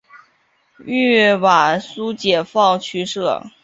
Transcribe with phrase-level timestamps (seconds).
[0.79, 3.39] 豫皖苏解放区设。